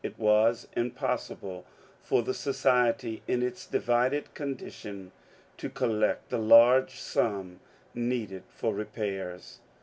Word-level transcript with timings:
It 0.03 0.17
was 0.17 0.67
impossible 0.75 1.63
for 2.01 2.23
the 2.23 2.33
society, 2.33 3.21
in 3.27 3.43
its 3.43 3.67
divided 3.67 4.33
condition, 4.33 5.11
to 5.57 5.69
collect 5.69 6.29
the 6.31 6.39
large 6.39 6.99
sum 6.99 7.59
needed 7.93 8.41
for 8.49 8.73
repairs. 8.73 9.59